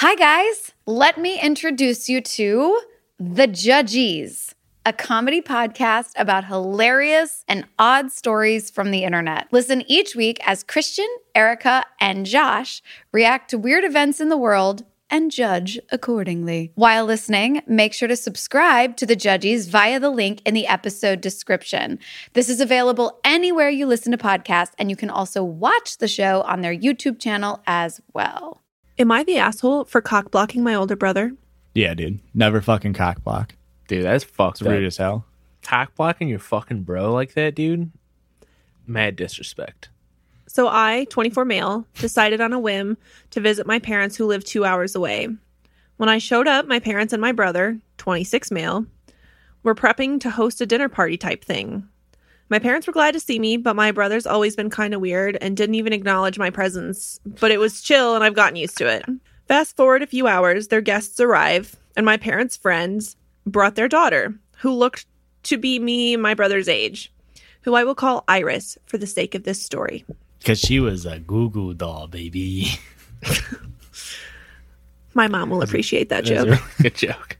Hi, 0.00 0.14
guys. 0.14 0.70
Let 0.86 1.18
me 1.18 1.40
introduce 1.40 2.08
you 2.08 2.20
to 2.20 2.80
The 3.18 3.48
Judgies, 3.48 4.54
a 4.86 4.92
comedy 4.92 5.42
podcast 5.42 6.12
about 6.14 6.44
hilarious 6.44 7.44
and 7.48 7.64
odd 7.80 8.12
stories 8.12 8.70
from 8.70 8.92
the 8.92 9.02
internet. 9.02 9.48
Listen 9.50 9.82
each 9.88 10.14
week 10.14 10.38
as 10.46 10.62
Christian, 10.62 11.08
Erika, 11.34 11.84
and 12.00 12.26
Josh 12.26 12.80
react 13.10 13.50
to 13.50 13.58
weird 13.58 13.82
events 13.82 14.20
in 14.20 14.28
the 14.28 14.36
world 14.36 14.84
and 15.10 15.32
judge 15.32 15.80
accordingly. 15.90 16.70
While 16.76 17.04
listening, 17.04 17.62
make 17.66 17.92
sure 17.92 18.06
to 18.06 18.14
subscribe 18.14 18.96
to 18.98 19.06
The 19.06 19.16
Judgies 19.16 19.68
via 19.68 19.98
the 19.98 20.10
link 20.10 20.42
in 20.46 20.54
the 20.54 20.68
episode 20.68 21.20
description. 21.20 21.98
This 22.34 22.48
is 22.48 22.60
available 22.60 23.18
anywhere 23.24 23.68
you 23.68 23.84
listen 23.84 24.12
to 24.12 24.18
podcasts, 24.18 24.74
and 24.78 24.90
you 24.90 24.96
can 24.96 25.10
also 25.10 25.42
watch 25.42 25.98
the 25.98 26.06
show 26.06 26.42
on 26.42 26.60
their 26.60 26.72
YouTube 26.72 27.18
channel 27.18 27.64
as 27.66 28.00
well. 28.14 28.62
Am 28.98 29.12
I 29.12 29.22
the 29.24 29.38
asshole 29.38 29.84
for 29.84 30.00
cock 30.00 30.30
blocking 30.30 30.62
my 30.64 30.74
older 30.74 30.96
brother? 30.96 31.32
Yeah, 31.74 31.94
dude. 31.94 32.20
Never 32.34 32.60
fucking 32.60 32.94
cock 32.94 33.22
block. 33.22 33.54
Dude, 33.86 34.04
that's 34.04 34.24
fucked 34.24 34.60
It's 34.60 34.66
up. 34.66 34.72
rude 34.72 34.84
as 34.84 34.96
hell. 34.96 35.24
Cock 35.62 35.94
blocking 35.94 36.28
your 36.28 36.38
fucking 36.38 36.82
bro 36.82 37.12
like 37.12 37.34
that, 37.34 37.54
dude. 37.54 37.90
Mad 38.86 39.16
disrespect. 39.16 39.88
So 40.46 40.66
I, 40.68 41.06
24 41.10 41.44
male, 41.44 41.86
decided 41.98 42.40
on 42.40 42.52
a 42.52 42.58
whim 42.58 42.96
to 43.30 43.40
visit 43.40 43.66
my 43.66 43.78
parents 43.78 44.16
who 44.16 44.26
live 44.26 44.44
two 44.44 44.64
hours 44.64 44.94
away. 44.94 45.28
When 45.98 46.08
I 46.08 46.18
showed 46.18 46.48
up, 46.48 46.66
my 46.66 46.80
parents 46.80 47.12
and 47.12 47.20
my 47.20 47.32
brother, 47.32 47.78
26 47.98 48.50
male, 48.50 48.86
were 49.62 49.74
prepping 49.74 50.20
to 50.20 50.30
host 50.30 50.60
a 50.60 50.66
dinner 50.66 50.88
party 50.88 51.16
type 51.16 51.44
thing. 51.44 51.86
My 52.50 52.58
parents 52.58 52.86
were 52.86 52.92
glad 52.92 53.12
to 53.12 53.20
see 53.20 53.38
me, 53.38 53.56
but 53.56 53.76
my 53.76 53.92
brother's 53.92 54.26
always 54.26 54.56
been 54.56 54.70
kind 54.70 54.94
of 54.94 55.00
weird 55.00 55.36
and 55.40 55.56
didn't 55.56 55.74
even 55.74 55.92
acknowledge 55.92 56.38
my 56.38 56.50
presence. 56.50 57.20
But 57.26 57.50
it 57.50 57.58
was 57.58 57.82
chill 57.82 58.14
and 58.14 58.24
I've 58.24 58.34
gotten 58.34 58.56
used 58.56 58.78
to 58.78 58.88
it. 58.88 59.04
Fast 59.46 59.76
forward 59.76 60.02
a 60.02 60.06
few 60.06 60.26
hours, 60.26 60.68
their 60.68 60.80
guests 60.80 61.20
arrive, 61.20 61.76
and 61.96 62.04
my 62.04 62.16
parents' 62.16 62.56
friends 62.56 63.16
brought 63.46 63.74
their 63.74 63.88
daughter, 63.88 64.34
who 64.58 64.72
looked 64.72 65.06
to 65.44 65.56
be 65.56 65.78
me, 65.78 66.16
my 66.16 66.34
brother's 66.34 66.68
age, 66.68 67.12
who 67.62 67.74
I 67.74 67.84
will 67.84 67.94
call 67.94 68.24
Iris 68.28 68.76
for 68.86 68.98
the 68.98 69.06
sake 69.06 69.34
of 69.34 69.44
this 69.44 69.60
story. 69.60 70.04
Because 70.38 70.60
she 70.60 70.80
was 70.80 71.06
a 71.06 71.18
goo 71.18 71.50
goo 71.50 71.74
doll, 71.74 72.06
baby. 72.06 72.68
My 75.14 75.26
mom 75.26 75.50
will 75.50 75.62
appreciate 75.62 76.10
that 76.10 76.24
joke. 76.24 76.46
really 76.46 76.60
good 76.82 76.94
joke. 76.94 77.38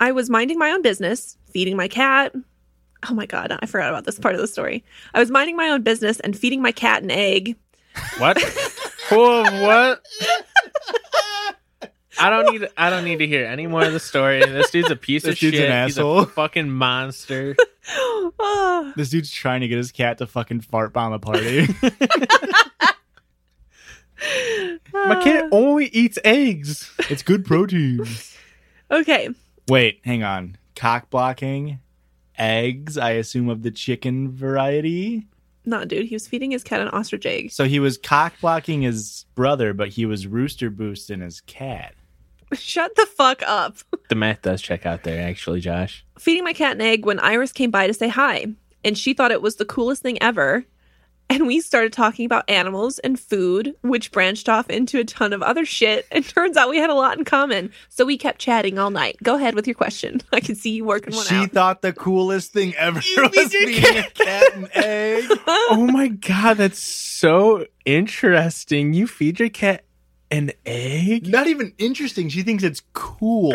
I 0.00 0.12
was 0.12 0.30
minding 0.30 0.58
my 0.58 0.70
own 0.70 0.82
business, 0.82 1.36
feeding 1.50 1.76
my 1.76 1.88
cat. 1.88 2.32
Oh 3.08 3.14
my 3.14 3.26
god, 3.26 3.56
I 3.60 3.66
forgot 3.66 3.90
about 3.90 4.04
this 4.04 4.18
part 4.18 4.34
of 4.34 4.40
the 4.40 4.46
story. 4.48 4.84
I 5.14 5.20
was 5.20 5.30
minding 5.30 5.56
my 5.56 5.68
own 5.68 5.82
business 5.82 6.18
and 6.20 6.36
feeding 6.36 6.60
my 6.62 6.72
cat 6.72 7.02
an 7.02 7.10
egg. 7.10 7.56
What? 8.18 8.40
Whoa, 9.10 9.42
what? 9.62 10.02
I 12.20 12.30
don't 12.30 12.52
need. 12.52 12.68
I 12.76 12.90
don't 12.90 13.04
need 13.04 13.20
to 13.20 13.26
hear 13.26 13.46
any 13.46 13.66
more 13.68 13.84
of 13.84 13.92
the 13.92 14.00
story. 14.00 14.40
This 14.40 14.70
dude's 14.70 14.90
a 14.90 14.96
piece 14.96 15.22
This 15.22 15.34
of 15.34 15.38
dude's 15.38 15.56
shit. 15.58 15.70
an 15.70 15.86
He's 15.86 15.96
asshole. 15.98 16.18
a 16.20 16.26
fucking 16.26 16.70
monster. 16.70 17.56
Ah, 18.40 18.92
This 18.96 19.08
dude's 19.08 19.30
trying 19.30 19.62
to 19.62 19.68
get 19.68 19.78
his 19.78 19.92
cat 19.92 20.18
to 20.18 20.26
fucking 20.26 20.60
fart 20.60 20.92
bomb 20.92 21.14
a 21.14 21.18
party. 21.18 21.66
My 24.92 25.22
kid 25.22 25.44
only 25.52 25.86
eats 25.86 26.18
eggs. 26.24 26.90
it's 27.08 27.22
good 27.22 27.44
protein. 27.46 28.00
okay, 28.90 29.28
Wait, 29.68 30.00
hang 30.04 30.22
on. 30.22 30.56
Cock 30.76 31.08
blocking, 31.10 31.78
eggs, 32.38 32.96
I 32.98 33.10
assume 33.12 33.48
of 33.48 33.62
the 33.62 33.70
chicken 33.70 34.30
variety. 34.30 35.26
no, 35.64 35.84
dude, 35.84 36.06
he 36.06 36.14
was 36.14 36.26
feeding 36.26 36.50
his 36.52 36.64
cat 36.64 36.80
an 36.80 36.88
ostrich 36.88 37.26
egg. 37.26 37.50
So 37.52 37.64
he 37.64 37.78
was 37.80 37.98
cock 37.98 38.32
blocking 38.40 38.82
his 38.82 39.26
brother, 39.34 39.74
but 39.74 39.88
he 39.88 40.06
was 40.06 40.26
rooster 40.26 40.70
boosting 40.70 41.20
his 41.20 41.40
cat. 41.42 41.94
Shut 42.54 42.94
the 42.96 43.06
fuck 43.06 43.42
up. 43.46 43.76
The 44.08 44.14
math 44.14 44.40
does 44.40 44.62
check 44.62 44.86
out 44.86 45.02
there, 45.02 45.22
actually, 45.28 45.60
Josh. 45.60 46.02
Feeding 46.18 46.42
my 46.44 46.54
cat 46.54 46.76
an 46.76 46.80
egg 46.80 47.04
when 47.04 47.18
Iris 47.20 47.52
came 47.52 47.70
by 47.70 47.86
to 47.86 47.92
say 47.92 48.08
hi, 48.08 48.46
and 48.82 48.96
she 48.96 49.12
thought 49.12 49.32
it 49.32 49.42
was 49.42 49.56
the 49.56 49.66
coolest 49.66 50.00
thing 50.00 50.16
ever. 50.22 50.64
And 51.30 51.46
we 51.46 51.60
started 51.60 51.92
talking 51.92 52.24
about 52.24 52.48
animals 52.48 52.98
and 53.00 53.20
food, 53.20 53.74
which 53.82 54.10
branched 54.12 54.48
off 54.48 54.70
into 54.70 54.98
a 54.98 55.04
ton 55.04 55.34
of 55.34 55.42
other 55.42 55.66
shit. 55.66 56.06
And 56.10 56.24
turns 56.28 56.56
out 56.56 56.70
we 56.70 56.78
had 56.78 56.88
a 56.88 56.94
lot 56.94 57.18
in 57.18 57.24
common. 57.24 57.70
So 57.90 58.06
we 58.06 58.16
kept 58.16 58.38
chatting 58.40 58.78
all 58.78 58.90
night. 58.90 59.18
Go 59.22 59.34
ahead 59.36 59.54
with 59.54 59.66
your 59.66 59.74
question. 59.74 60.22
I 60.32 60.40
can 60.40 60.54
see 60.54 60.70
you 60.70 60.84
working 60.84 61.14
one 61.14 61.26
She 61.26 61.34
out. 61.36 61.52
thought 61.52 61.82
the 61.82 61.92
coolest 61.92 62.52
thing 62.52 62.74
ever 62.76 62.96
was 63.00 63.04
feed 63.04 63.52
your 63.52 63.68
feeding 63.68 63.96
a 63.98 64.10
cat 64.10 64.54
an 64.54 64.68
egg. 64.74 65.24
Oh 65.46 65.86
my 65.92 66.08
god, 66.08 66.56
that's 66.56 66.78
so 66.78 67.66
interesting. 67.84 68.94
You 68.94 69.06
feed 69.06 69.38
your 69.38 69.50
cat 69.50 69.84
an 70.30 70.52
egg? 70.64 71.26
Not 71.26 71.46
even 71.46 71.74
interesting. 71.78 72.30
She 72.30 72.42
thinks 72.42 72.62
it's 72.62 72.82
cool. 72.94 73.52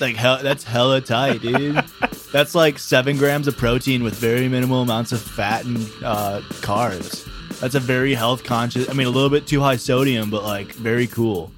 like 0.00 0.16
hell, 0.16 0.38
that's 0.42 0.64
hella 0.64 1.00
tight, 1.00 1.40
dude. 1.40 1.82
That's 2.32 2.54
like 2.54 2.78
seven 2.78 3.18
grams 3.18 3.46
of 3.46 3.56
protein 3.58 4.02
with 4.02 4.14
very 4.14 4.48
minimal 4.48 4.80
amounts 4.82 5.12
of 5.12 5.20
fat 5.20 5.64
and 5.64 5.76
uh, 6.02 6.40
carbs. 6.62 7.28
That's 7.60 7.74
a 7.74 7.80
very 7.80 8.14
health 8.14 8.42
conscious. 8.42 8.88
I 8.88 8.94
mean, 8.94 9.06
a 9.06 9.10
little 9.10 9.28
bit 9.30 9.46
too 9.46 9.60
high 9.60 9.76
sodium, 9.76 10.30
but 10.30 10.42
like 10.42 10.72
very 10.72 11.06
cool. 11.06 11.52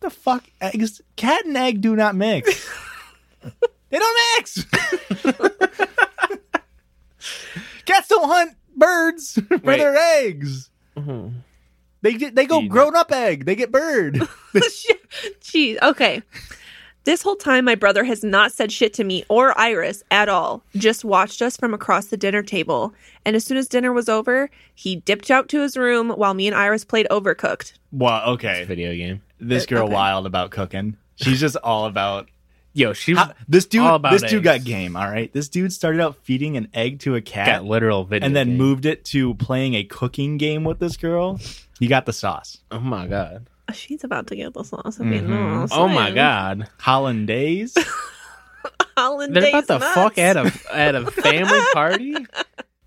The 0.00 0.10
fuck, 0.10 0.44
eggs? 0.60 1.00
Cat 1.16 1.44
and 1.44 1.56
egg 1.56 1.80
do 1.80 1.96
not 1.96 2.14
mix. 2.14 2.70
they 3.90 3.98
don't 3.98 4.16
mix. 4.36 4.64
Cats 7.84 8.08
don't 8.08 8.28
hunt 8.28 8.56
birds 8.76 9.40
for 9.48 9.58
Wait. 9.58 9.78
their 9.78 9.96
eggs. 9.96 10.70
They 12.02 12.14
get, 12.14 12.34
they 12.36 12.46
go 12.46 12.60
Dude. 12.60 12.70
grown 12.70 12.94
up 12.94 13.10
egg. 13.10 13.46
They 13.46 13.56
get 13.56 13.72
bird. 13.72 14.14
Jeez. 14.54 15.82
Okay. 15.82 16.22
This 17.06 17.22
whole 17.22 17.36
time, 17.36 17.64
my 17.64 17.76
brother 17.76 18.02
has 18.02 18.24
not 18.24 18.50
said 18.50 18.72
shit 18.72 18.92
to 18.94 19.04
me 19.04 19.24
or 19.28 19.56
Iris 19.56 20.02
at 20.10 20.28
all. 20.28 20.64
Just 20.74 21.04
watched 21.04 21.40
us 21.40 21.56
from 21.56 21.72
across 21.72 22.06
the 22.06 22.16
dinner 22.16 22.42
table. 22.42 22.92
And 23.24 23.36
as 23.36 23.44
soon 23.44 23.58
as 23.58 23.68
dinner 23.68 23.92
was 23.92 24.08
over, 24.08 24.50
he 24.74 24.96
dipped 24.96 25.30
out 25.30 25.48
to 25.50 25.60
his 25.60 25.76
room 25.76 26.10
while 26.10 26.34
me 26.34 26.48
and 26.48 26.56
Iris 26.56 26.84
played 26.84 27.06
Overcooked. 27.08 27.74
well, 27.92 28.28
okay. 28.30 28.64
Video 28.64 28.92
game. 28.92 29.22
This 29.38 29.62
uh, 29.62 29.66
girl 29.66 29.84
okay. 29.84 29.94
wild 29.94 30.26
about 30.26 30.50
cooking. 30.50 30.96
She's 31.14 31.38
just 31.38 31.56
all 31.62 31.86
about 31.86 32.28
Yo, 32.72 32.92
she 32.92 33.14
How- 33.14 33.32
this 33.48 33.66
dude. 33.66 33.82
all 33.82 33.94
about 33.94 34.12
This 34.12 34.28
dude 34.28 34.42
got 34.42 34.64
game. 34.64 34.96
All 34.96 35.08
right. 35.08 35.32
This 35.32 35.48
dude 35.48 35.72
started 35.72 36.00
out 36.00 36.16
feeding 36.24 36.56
an 36.56 36.68
egg 36.74 36.98
to 37.00 37.14
a 37.14 37.20
cat, 37.22 37.46
got 37.46 37.64
literal 37.64 38.04
video. 38.04 38.26
and 38.26 38.34
then 38.34 38.48
game. 38.48 38.58
moved 38.58 38.84
it 38.84 39.04
to 39.06 39.32
playing 39.34 39.74
a 39.74 39.84
cooking 39.84 40.38
game 40.38 40.64
with 40.64 40.80
this 40.80 40.96
girl. 40.96 41.38
He 41.78 41.86
got 41.86 42.04
the 42.04 42.12
sauce. 42.12 42.58
Oh 42.72 42.80
my 42.80 43.06
god. 43.06 43.46
She's 43.72 44.04
about 44.04 44.28
to 44.28 44.36
get 44.36 44.54
the 44.54 44.62
sauce. 44.62 44.98
Mhm. 44.98 45.68
oh, 45.70 45.74
Oh 45.84 45.88
my 45.88 46.10
god. 46.12 46.68
Hollandaise. 46.78 47.74
Hollandaise 48.96 49.42
They're 49.42 49.50
about 49.60 49.66
to 49.66 49.78
nuts. 49.78 49.94
fuck 49.94 50.18
at 50.18 50.36
a 50.36 50.52
at 50.72 50.94
a 50.94 51.10
family 51.10 51.60
party. 51.72 52.14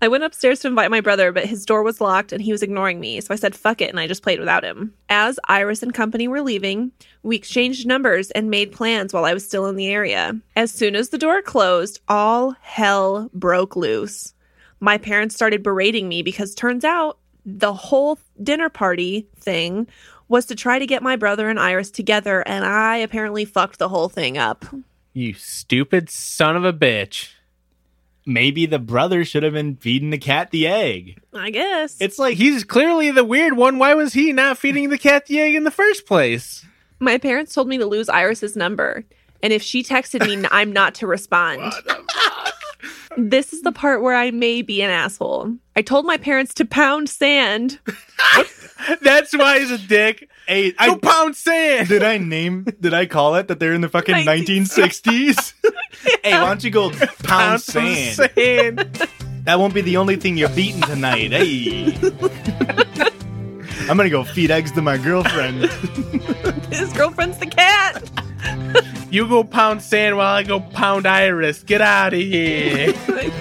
I 0.02 0.08
went 0.08 0.24
upstairs 0.24 0.60
to 0.60 0.68
invite 0.68 0.90
my 0.90 1.02
brother, 1.02 1.30
but 1.30 1.44
his 1.44 1.66
door 1.66 1.82
was 1.82 2.00
locked 2.00 2.32
and 2.32 2.40
he 2.40 2.52
was 2.52 2.62
ignoring 2.62 2.98
me. 3.00 3.20
So 3.20 3.34
I 3.34 3.36
said, 3.36 3.54
fuck 3.54 3.82
it, 3.82 3.90
and 3.90 4.00
I 4.00 4.06
just 4.06 4.22
played 4.22 4.38
without 4.40 4.64
him. 4.64 4.94
As 5.10 5.38
Iris 5.46 5.82
and 5.82 5.92
company 5.92 6.26
were 6.26 6.40
leaving, 6.40 6.92
we 7.22 7.36
exchanged 7.36 7.86
numbers 7.86 8.30
and 8.30 8.48
made 8.50 8.72
plans 8.72 9.12
while 9.12 9.26
I 9.26 9.34
was 9.34 9.44
still 9.44 9.66
in 9.66 9.76
the 9.76 9.88
area. 9.88 10.40
As 10.56 10.72
soon 10.72 10.96
as 10.96 11.10
the 11.10 11.18
door 11.18 11.42
closed, 11.42 12.00
all 12.08 12.56
hell 12.62 13.28
broke 13.34 13.76
loose. 13.76 14.32
My 14.80 14.96
parents 14.96 15.34
started 15.34 15.62
berating 15.62 16.08
me 16.08 16.22
because 16.22 16.54
turns 16.54 16.82
out 16.84 17.18
the 17.44 17.74
whole 17.74 18.18
dinner 18.42 18.70
party 18.70 19.28
thing 19.36 19.86
was 20.30 20.46
to 20.46 20.54
try 20.54 20.78
to 20.78 20.86
get 20.86 21.02
my 21.02 21.16
brother 21.16 21.48
and 21.50 21.58
Iris 21.58 21.90
together, 21.90 22.40
and 22.46 22.64
I 22.64 22.98
apparently 22.98 23.44
fucked 23.44 23.78
the 23.80 23.88
whole 23.88 24.08
thing 24.08 24.38
up. 24.38 24.64
You 25.12 25.34
stupid 25.34 26.08
son 26.08 26.56
of 26.56 26.64
a 26.64 26.72
bitch. 26.72 27.30
Maybe 28.24 28.64
the 28.64 28.78
brother 28.78 29.24
should 29.24 29.42
have 29.42 29.54
been 29.54 29.74
feeding 29.76 30.10
the 30.10 30.18
cat 30.18 30.52
the 30.52 30.68
egg. 30.68 31.20
I 31.34 31.50
guess. 31.50 31.96
It's 32.00 32.18
like 32.18 32.36
He's 32.36 32.62
clearly 32.62 33.10
the 33.10 33.24
weird 33.24 33.56
one. 33.56 33.78
Why 33.78 33.94
was 33.94 34.12
he 34.12 34.32
not 34.32 34.56
feeding 34.56 34.90
the 34.90 34.98
cat 34.98 35.26
the 35.26 35.40
egg 35.40 35.56
in 35.56 35.64
the 35.64 35.70
first 35.70 36.06
place? 36.06 36.64
My 37.00 37.18
parents 37.18 37.52
told 37.52 37.66
me 37.66 37.78
to 37.78 37.86
lose 37.86 38.08
Iris's 38.08 38.56
number, 38.56 39.04
and 39.42 39.52
if 39.52 39.62
she 39.62 39.82
texted 39.82 40.24
me, 40.24 40.46
I'm 40.52 40.72
not 40.72 40.94
to 40.96 41.08
respond. 41.08 41.72
This 43.28 43.52
is 43.52 43.62
the 43.62 43.72
part 43.72 44.02
where 44.02 44.14
I 44.16 44.30
may 44.30 44.62
be 44.62 44.80
an 44.82 44.90
asshole. 44.90 45.54
I 45.76 45.82
told 45.82 46.06
my 46.06 46.16
parents 46.16 46.54
to 46.54 46.64
pound 46.64 47.08
sand. 47.08 47.78
That's 49.02 49.36
why 49.36 49.58
he's 49.58 49.70
a 49.70 49.78
dick. 49.78 50.28
Hey, 50.48 50.70
Go 50.72 50.76
I, 50.94 50.98
pound 50.98 51.36
sand. 51.36 51.88
did 51.88 52.02
I 52.02 52.16
name? 52.18 52.64
Did 52.80 52.94
I 52.94 53.06
call 53.06 53.34
it 53.36 53.48
that 53.48 53.60
they're 53.60 53.74
in 53.74 53.82
the 53.82 53.88
fucking 53.88 54.14
1960s. 54.14 55.52
1960s? 55.54 55.54
Hey, 56.24 56.32
why 56.32 56.46
don't 56.46 56.64
you 56.64 56.70
go 56.70 56.90
pound, 56.90 57.10
Pound 57.24 57.60
sand? 57.60 58.14
sand. 58.34 59.08
That 59.44 59.58
won't 59.58 59.74
be 59.74 59.80
the 59.82 59.96
only 59.98 60.16
thing 60.16 60.36
you're 60.38 60.48
beating 60.50 60.80
tonight. 60.82 61.30
Hey. 61.32 61.94
I'm 63.88 63.96
gonna 63.96 64.08
go 64.10 64.24
feed 64.24 64.50
eggs 64.50 64.72
to 64.72 64.82
my 64.82 64.96
girlfriend. 64.98 65.64
His 66.72 66.92
girlfriend's 66.94 67.38
the 67.38 67.46
cat. 67.46 68.02
You 69.10 69.26
go 69.26 69.42
pound 69.42 69.82
sand 69.82 70.16
while 70.16 70.34
I 70.34 70.42
go 70.44 70.60
pound 70.60 71.06
Iris. 71.06 71.62
Get 71.62 71.80
out 71.80 72.14
of 72.14 72.20
here. 72.20 72.94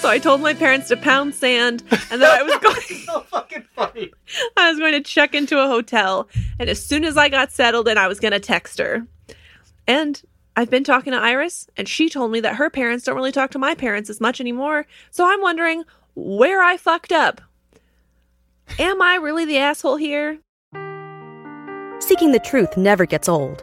So 0.00 0.08
I 0.08 0.18
told 0.18 0.40
my 0.40 0.54
parents 0.54 0.88
to 0.88 0.96
pound 0.96 1.34
sand 1.34 1.82
and 2.10 2.22
that 2.22 2.40
I 2.40 2.42
was 2.42 2.56
going 2.62 3.04
so 3.04 3.20
fucking 3.20 3.66
funny. 3.76 4.10
I 4.56 4.70
was 4.70 4.78
going 4.78 4.94
to 4.94 5.02
check 5.02 5.34
into 5.34 5.62
a 5.62 5.66
hotel. 5.66 6.26
And 6.58 6.70
as 6.70 6.82
soon 6.82 7.04
as 7.04 7.18
I 7.18 7.28
got 7.28 7.52
settled 7.52 7.86
in, 7.86 7.98
I 7.98 8.08
was 8.08 8.18
going 8.18 8.32
to 8.32 8.40
text 8.40 8.78
her. 8.78 9.06
And 9.86 10.22
I've 10.56 10.70
been 10.70 10.84
talking 10.84 11.12
to 11.12 11.18
Iris, 11.18 11.66
and 11.76 11.86
she 11.86 12.08
told 12.08 12.32
me 12.32 12.40
that 12.40 12.56
her 12.56 12.70
parents 12.70 13.04
don't 13.04 13.14
really 13.14 13.30
talk 13.30 13.50
to 13.50 13.58
my 13.58 13.74
parents 13.74 14.08
as 14.08 14.22
much 14.22 14.40
anymore. 14.40 14.86
So 15.10 15.30
I'm 15.30 15.42
wondering 15.42 15.84
where 16.14 16.62
I 16.62 16.78
fucked 16.78 17.12
up. 17.12 17.42
Am 18.78 19.02
I 19.02 19.16
really 19.16 19.44
the 19.44 19.58
asshole 19.58 19.96
here? 19.96 20.38
Seeking 21.98 22.32
the 22.32 22.40
truth 22.42 22.78
never 22.78 23.04
gets 23.04 23.28
old. 23.28 23.62